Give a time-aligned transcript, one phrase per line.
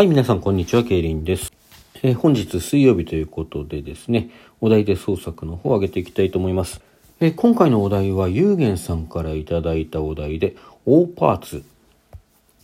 [0.00, 0.82] はい、皆さん、こんにちは。
[0.82, 1.52] ケイリンです。
[2.02, 4.30] えー、本日水曜日ということでですね、
[4.62, 6.80] お題で創作の方を上げていきたいと思います。
[7.20, 10.56] えー、今回のお題は、ゆうげんさんからいただいたお題で、
[10.86, 11.62] 大パーツ。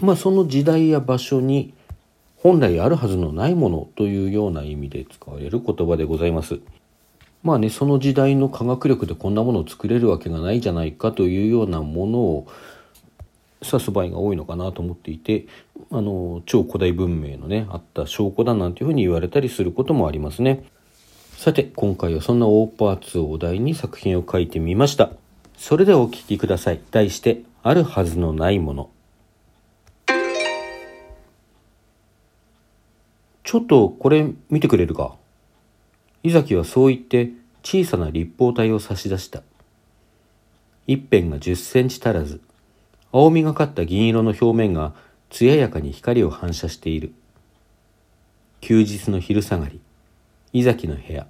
[0.00, 1.74] まあ、その時代や場所に
[2.38, 6.60] 本来あるはずのないものというような意味で使われる言葉でございます。
[7.42, 12.46] まあね、その時代の科学力でこんなものを作れるわけがないじゃないかというようなものを
[13.70, 15.46] 指す場合が多いのかなと思っていて
[15.90, 20.64] あの超古代文明のねあった証拠だなんていうふうに言われたりすることもありますね。
[21.36, 25.10] さて今回はそんな大パーツをお題に作品を書いてみました。
[25.56, 26.80] それではお聴きください。
[26.90, 28.90] 題してあるはずのないもの。
[33.44, 35.14] ちょっとこれ見てくれるか？
[36.22, 37.30] 伊崎はそう言って
[37.62, 39.42] 小さな立方体を差し出した。
[40.86, 42.40] 一辺が10センチ足らず。
[43.18, 44.92] 青みがかった銀色の表面が
[45.30, 47.14] 艶やかに光を反射している。
[48.60, 49.80] 休日の昼下がり、
[50.52, 51.26] 伊崎の部屋。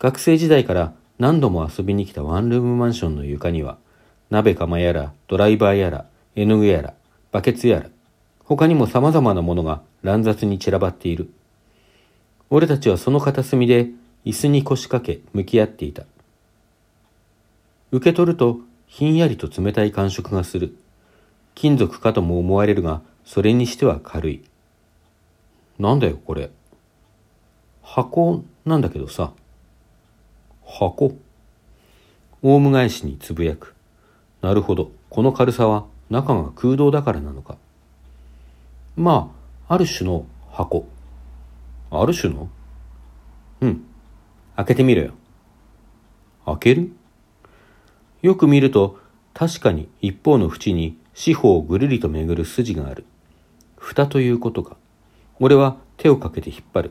[0.00, 3.78] 学生時代から何度も遊びに来たワンルームマンションの床には、
[4.28, 6.94] 鍋釜やら、ドライバーやら、絵の具やら、
[7.30, 7.86] バケツやら、
[8.42, 11.30] 他にも様々なものが乱雑に散らばっている。
[12.50, 13.90] 俺たちはその片隅で
[14.24, 16.02] 椅子に腰掛け向き合っていた。
[17.92, 20.76] 受け取るとひんやりと冷たい感触がする。
[21.54, 24.44] 金属かとも思われるが、それにしては軽い。
[25.78, 26.50] なんだよ、これ。
[27.82, 29.32] 箱なんだけどさ。
[30.64, 31.16] 箱
[32.42, 33.74] オウム返しにつぶやく。
[34.42, 34.90] なるほど。
[35.10, 37.56] この軽さは中が空洞だからなのか。
[38.96, 39.32] ま
[39.66, 40.86] あ、ある種の箱。
[41.90, 42.48] ある種の？
[43.60, 43.84] うん。
[44.56, 45.12] 開けてみろよ。
[46.44, 46.92] 開ける？
[48.26, 48.98] よく見ると
[49.34, 53.04] 確かに一方の縁に四方をぐるりと巡る筋がある。
[53.76, 54.76] 蓋ということか。
[55.38, 56.90] 俺は手をかけて引っ張る。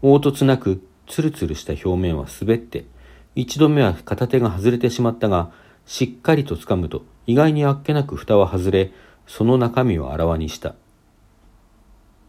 [0.00, 2.86] 凹凸なくツルツルした表面は滑って、
[3.34, 5.52] 一度目は片手が外れてしまったが、
[5.84, 8.90] しっかりと掴むと意外にあっけなく蓋は外れ、
[9.26, 10.76] その中身をあらわにした。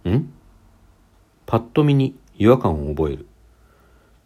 [0.09, 0.29] ん？
[1.45, 3.27] パッと見に違和感を覚える。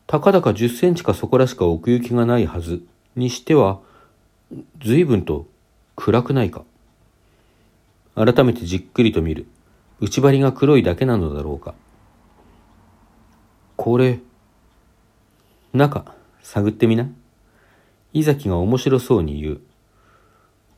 [0.08, 2.82] たかだか10センチかそこらしか奥行きがないはず
[3.16, 3.88] にしては、
[4.84, 5.48] 随分と
[5.96, 6.64] 暗くないか？
[8.16, 9.46] 改めてじっくりと見る。
[10.00, 11.76] 内張りが黒いだけなのだろうか？
[13.76, 14.20] これ、
[15.74, 17.08] 中、探ってみな。
[18.12, 19.62] 伊崎が面白そうに言う。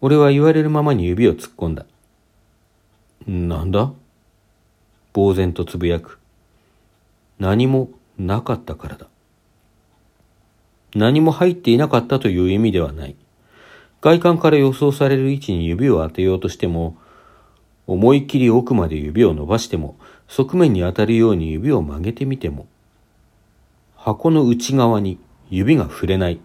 [0.02, 1.86] 俺は言われるままに指を突っ込んだ。
[3.26, 3.94] なんだ？
[5.14, 6.20] 呆然とつぶやく。
[7.40, 9.08] 何もなかったからだ。
[10.94, 13.16] 何も入っていなかったという意味ではない。
[14.02, 16.98] 外観から予想される位置に指を当てようとしても、
[17.86, 19.96] 思いっきり奥まで指を伸ばしても、
[20.28, 22.68] 側面に当たるように指を曲げてみても、
[23.96, 25.20] 箱の内側に
[25.52, 26.40] 指が触れない。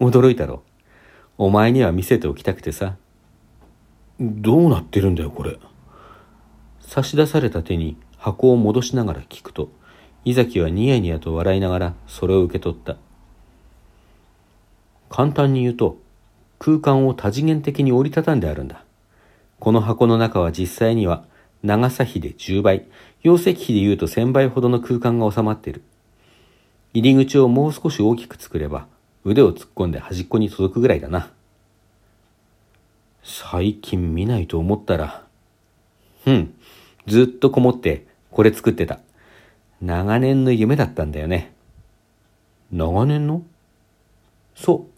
[0.00, 0.62] 驚いたろ。
[1.38, 2.96] お前には見せておきたくてさ。
[4.20, 5.58] どうなってるんだよ、これ。
[6.80, 9.70] 差し出された手に箱を戻しながら聞くと、
[10.26, 12.98] 伊崎はニヤニヤと笑いながらそれを受け取った。
[15.12, 15.98] 簡単に言うと、
[16.58, 18.82] 空間を多次元的に折りたたんであるんだ。
[19.60, 21.26] この箱の中は実際には
[21.62, 22.86] 長さ比で10倍、
[23.22, 25.82] 容積比で言うと1000倍ほどの空間が収まっている。
[26.94, 28.86] 入り口をもう少し大きく作れば、
[29.22, 31.30] 腕を突っ込んで端っこに届くぐらいだな。
[33.22, 35.26] 最近見ないと思ったら、
[36.24, 36.54] うん、
[37.06, 38.98] ずっとこもってこれ作ってた。
[39.82, 41.52] 長年の夢だったんだよね。
[42.72, 43.42] 長年の？
[44.54, 44.91] そう。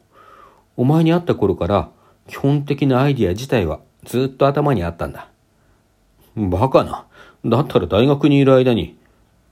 [0.77, 1.91] お前に会った頃から
[2.27, 5.29] 基本的なアイディア自体はずっと頭にあったんだ。
[6.37, 7.07] バカな。
[7.45, 8.97] だったら大学にいる間に。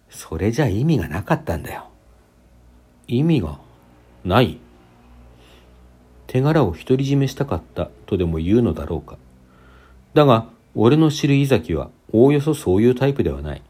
[0.09, 1.89] それじゃ意味がなかったんだよ。
[3.07, 3.59] 意味が
[4.25, 4.59] ない
[6.27, 9.19] 手柄を独り占めしたかったとでも言うのだろうか。
[10.15, 13.63] だが、俺の知る伊崎はおおよそそういうタイプではない。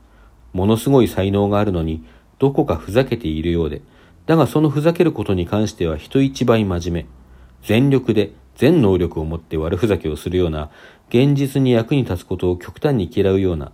[0.53, 2.05] ものすごい才能があるのに、
[2.39, 3.83] どこかふざけているようで、
[4.27, 7.22] だがそのふざけることに関しては人一倍真面目。
[7.63, 10.71] 全力で全能力を持って悪ふざけをするような、
[11.09, 13.73] 現実に役に立つことを極端に嫌うような、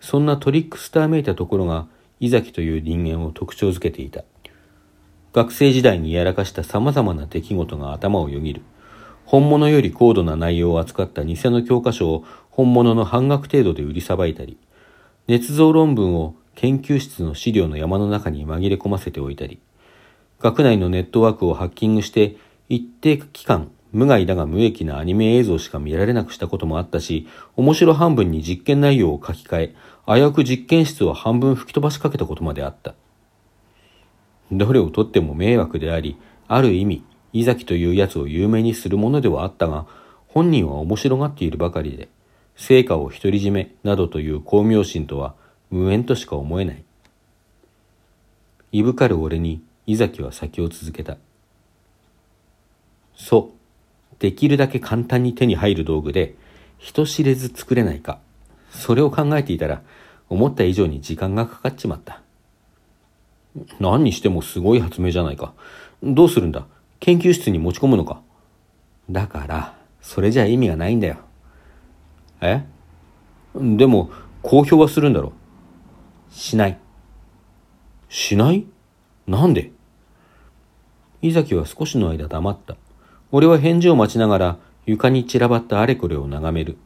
[0.00, 1.86] そんなトリックスターめいたところが、
[2.20, 4.24] 伊崎という人間を特徴づけていた。
[5.32, 8.62] 学生時代にやらかした様々な出来事が頭をよぎる。
[9.24, 14.56] 本物より高度な内容を扱った偽の教科書を本物の半額程度で売りさばいたり、
[15.28, 19.60] 捏造論文を研究室の資料の山の中に紛れ込ませておいたり、
[20.40, 22.36] 学内のネットワークをハッキングして
[22.68, 27.26] 一定期間無害だが無益なアニメ映像しか見られなくしたこともあったし、
[27.56, 29.74] 面白半分に実験内容を書き換え、
[30.06, 32.94] 危うく実験室を半分吹き飛ばしかけたことまであった。
[34.52, 36.18] どれをとっても迷惑であり、
[36.48, 39.86] ある意味、伊崎という奴を有名にするものではあったが、
[40.28, 42.08] 本人は面白がっているばかりで、
[42.56, 45.34] 成果を独り占めなどという巧妙心とは
[45.70, 46.84] 無縁としか思えない。
[48.72, 51.16] いぶかる俺に伊崎は先を続けた。
[53.18, 54.16] そう。
[54.20, 56.34] できるだけ簡単に手に入る道具で、
[56.78, 58.20] 人知れず作れないか。
[58.70, 59.82] それを考えていたら、
[60.30, 62.22] 思った以上に時間がかかっちまった。
[63.80, 65.52] 何にしてもすごい発明じゃないか。
[66.02, 66.66] どうするんだ？
[67.00, 68.22] 研究室に持ち込むのか
[69.10, 71.16] だから、それじゃ意味がないんだよ。
[72.40, 72.64] え？
[73.54, 74.10] でも、
[74.42, 75.32] 公表はするんだろ
[76.30, 76.78] しない。
[78.08, 78.66] しない？
[79.26, 79.72] なんで？
[81.20, 82.76] 伊崎は少しの間黙った。
[83.30, 86.78] 俺は返事を待ちながら床に散らばったあれこれを眺める。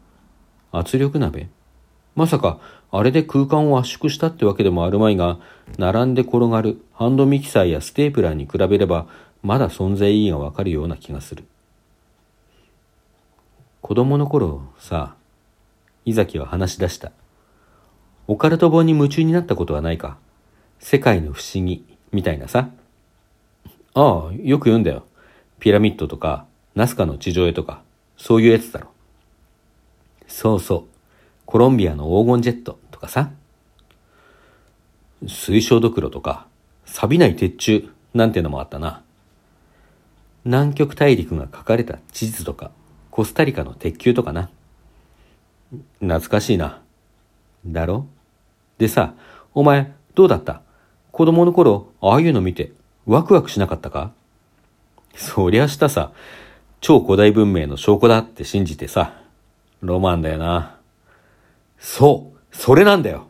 [0.72, 1.48] 圧力鍋？
[2.14, 2.58] まさか、
[2.90, 5.38] あれで空間を圧縮したってわけでもあるまいが、
[5.78, 9.06] 並んで転がるハンドミキサーやステープラーに比べれば、
[9.42, 11.44] まだ存在意義がわかるような気がする。
[13.80, 15.14] 子供の頃さ、
[16.04, 17.12] 伊崎は話し出した。
[18.26, 20.18] オカルト本に夢中になったことはないか？
[20.80, 22.68] 世界の不思議みたいなさ。
[23.94, 25.04] ああ、よく言うんだよ。
[25.62, 27.84] ピラミッドとか、ナスカの地上絵とか、
[28.16, 28.88] そういうやつだろ。
[30.26, 30.84] そうそう。
[31.46, 33.30] コロンビアの黄金ジェットとかさ。
[35.24, 36.48] 水晶ドクロとか、
[36.84, 39.04] 錆びない鉄柱なんてのもあったな。
[40.44, 42.72] 南極大陸が書かれた地図とか、
[43.12, 44.50] コスタリカの鉄球とかな。
[46.00, 46.82] 懐かしいな。
[47.64, 48.08] だろ？
[48.78, 49.14] でさ、
[49.54, 50.62] お前、どうだった？
[51.12, 52.72] 子供の頃、ああいうの見て、
[53.06, 54.12] ワクワクしなかったか？
[55.14, 56.12] そりゃしたさ、
[56.80, 59.14] 超古代文明の証拠だって信じてさ、
[59.80, 60.76] ロマンだよな。
[61.78, 63.26] そう、それなんだよ。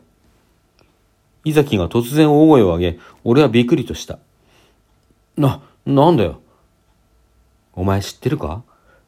[1.43, 4.19] 伊崎が突然大声を上げ、俺はびっくりとした。
[5.37, 6.39] な、なんだよ。
[7.73, 8.63] お前知ってるか？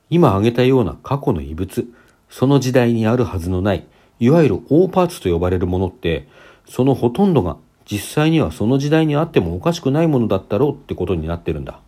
[0.10, 1.88] 今挙げたような過去の遺物、
[2.30, 3.86] その時代にあるはずのない、
[4.19, 6.27] いわゆる大パーツと呼ばれるものって、
[6.68, 11.80] そのほとんどが実際にはその時代にあってもおかしくないものだったろうってことになってるんだ。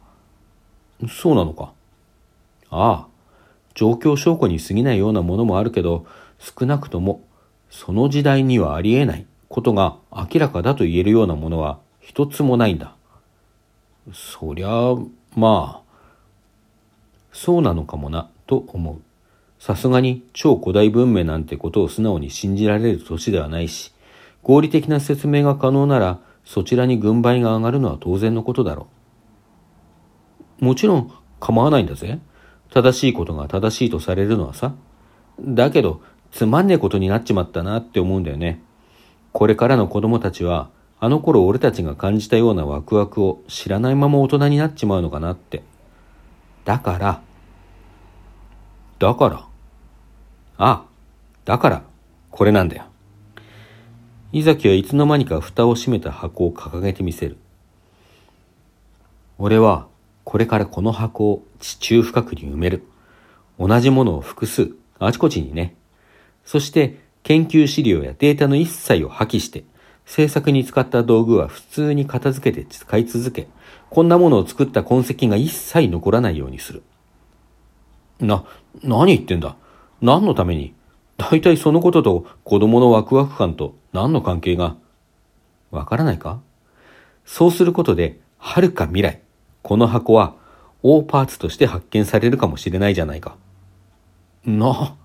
[1.07, 1.73] そうなのか？
[2.69, 3.07] ああ、
[3.75, 6.05] 状況証拠に過ぎないようなものもあるけど、
[6.39, 7.21] 少なくとも
[7.69, 12.95] その時代にはありえないことが明らかだと言えるようなものは一つもないんだ。
[14.13, 14.95] そりゃあ、
[15.35, 15.93] まあ、
[17.31, 19.01] そうなのかもな、と思う。
[19.59, 23.93] さすがに超古代文明なんてことを素直に信じられる年ではないし、
[24.43, 28.96] 合理的な説明が可能なら、そちらに軍配が上がるのは当然のことだろう。
[30.59, 32.19] もちろん構わないんだぜ。
[32.69, 34.73] 正しいことが正しいとされるのはさ。
[35.39, 36.01] だけど、
[36.31, 38.61] つまんねえことになっちまったなって思うんだよね。
[39.31, 40.69] これからの子供たちは、
[40.99, 45.63] あの頃俺たちが感じたようなワクワクを知らないまま大人になっちまうのかなって。
[46.65, 47.21] だから、
[48.99, 49.45] だから、
[50.57, 50.85] あ、
[51.45, 51.83] だから、
[52.31, 52.85] これなんだよ。
[54.31, 57.37] 伊崎はいつの間にか蓋を閉めた箱を掲げてみせる。
[59.37, 59.87] 俺は、
[60.27, 62.83] これからこの箱を地中深くに埋める。
[63.57, 65.73] 同じものを複数、あちこちにね。
[66.43, 69.63] そして、研究資料やデータの一切を破棄して、
[70.05, 73.47] 制作に使った道具は普通に片付けて使い続け、
[73.89, 76.83] こんなものを作った痕跡が一切残らないようにする。
[78.19, 78.43] な、
[78.83, 79.55] 何言ってんだ？
[80.01, 80.73] 何のために？
[81.15, 84.75] 大体そのことと子供のワクワク感と何の関係が？
[85.71, 86.41] わからないか？
[87.23, 89.21] そうすることで、遥か未来、
[89.61, 90.35] この箱は
[90.83, 93.35] 大パーツとして発見されるかもしれないじゃないか。
[94.45, 94.95] な、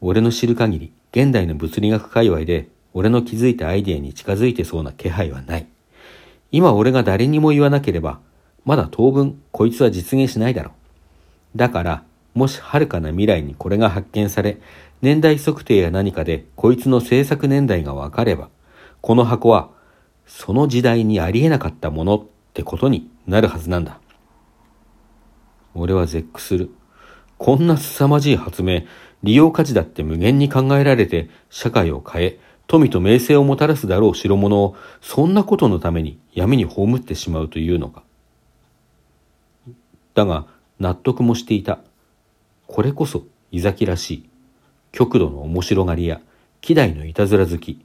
[0.00, 5.66] 俺の知る限り、現代の物理学界隈で、俺の気づいたアイデアに近づいてそうな気配はない。
[6.52, 8.20] 今俺が誰にも言わなければ、
[8.64, 10.70] まだ当分こいつは実現しないだろ
[11.54, 11.58] う。
[11.58, 12.02] だから、
[12.34, 14.58] もし遥かな未来にこれが発見され、
[15.02, 18.48] 年代測定や何かでこいつの制作年代がわかれば、
[19.00, 19.70] この箱は
[20.28, 23.98] その時代にありえなかったものってことになるはずなんだ。
[25.74, 26.70] 俺は絶句する。
[27.38, 28.82] こんな凄まじい発明、
[29.22, 38.02] 利用価値だって無限に考えられて社会を変え、富と名声をもたらすだろう代物を、そんなことのために闇に葬ってしまうというのか。
[40.14, 40.46] だが、
[40.78, 41.80] 納得もしていた。
[42.66, 44.28] これこそ、伊崎らしい。
[44.92, 46.20] 極度の面白がりや、
[46.60, 47.80] 希代のいたずら好き、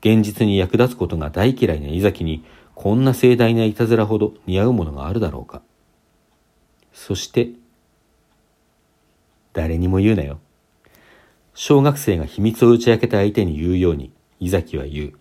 [0.00, 5.62] 現実に役立つことが大嫌いな伊崎に、こんな盛大ないたずらほど似合うものがあるだろうか。
[6.92, 7.50] そして、
[9.52, 10.38] 誰にも言うなよ。
[11.54, 15.12] 小学生が秘密を打ち明けた相手に言うように、伊崎は言う。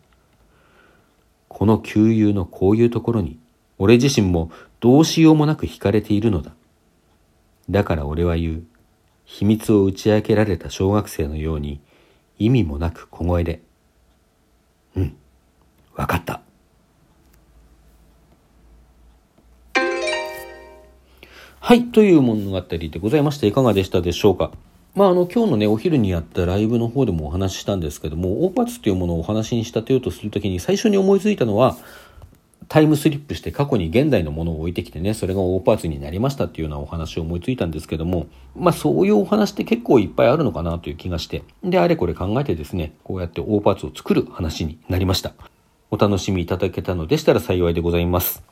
[1.48, 3.40] この旧友のこういうところに、
[3.78, 4.52] 俺自身も
[4.82, 6.52] どうしようもなく惹かれているのだ。
[7.70, 8.64] だから俺は言う。
[9.24, 11.80] 秘密を打ち明けられた小学生のように、
[12.38, 13.62] 意味もなく小声で。
[15.96, 16.42] わかった。
[21.60, 24.52] はい、という物語でございまして、いかがでしたでしょうか？
[24.94, 31.76] まあ、あの、今日のね、お昼にやったライブの方でもお話ししたんですけども、オーパーツというものをお話に仕立てようとするときに最初に思いついたのは、
[32.68, 45.34] タイムスリップして過去に現代のものを置いてきてね、それがオーパーツになりましたっていうようなお話を思いついたんですけども、まあそういうお話って結構いっぱいあるのかなという気がして、で、あれこれ考えてですね、こうやってオーパーツを作る話になりました。
[45.92, 48.44] お楽しみいただけたのでしたら幸いでございます。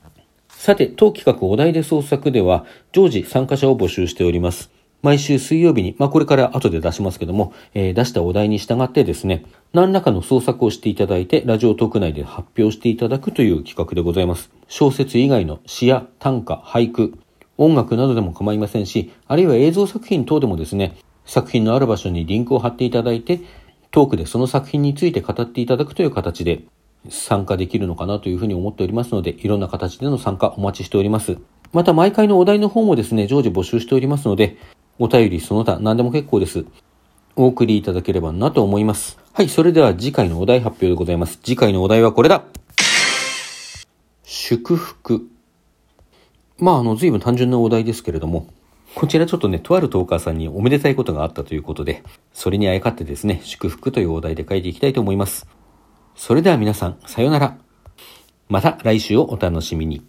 [0.49, 4.71] さて、当企画お題で創作では、常時参加者を募集しております。
[5.01, 14.49] 毎週水曜日に、まあこれから後で出しますけども、えー、出したお題に従ってですね、何らかの創作をしていただいて、ラジオトーク内で発表していただくという企画でございます。
[14.69, 17.13] 小説以外の詩や短歌、俳句、
[17.57, 23.41] 音楽などでも構いませんし、あるいは映像作品等でもですね、作品のある場所にリンクを貼っていただいて、
[23.91, 26.63] トークでその作品について語っていただくという形で
[27.09, 31.37] 参加できるのかなというふうに思っておりますので、いろんな形での参加お待ちしております。
[31.71, 34.57] また毎回のお題の方もですね、常時募集しておりますので、
[34.99, 36.65] お便りその他何でも結構です。
[37.35, 39.17] お送りいただければなと思います。
[39.33, 41.39] はい、それでは次回のお題発表でございます。
[41.43, 42.43] 次回のお題はこれだ
[44.23, 45.27] 祝福。
[46.59, 48.47] まあ、あの、随分単純なお題ですけれども、
[48.95, 55.47] こちらちょっとね、とあるトーカーさんにおめでたいことがあったということで、それにあやかってですね、祝福というお題で書いていきたいと思います。
[56.15, 57.57] それでは皆さん、さようなら。
[58.49, 60.05] また来週をお楽しみに。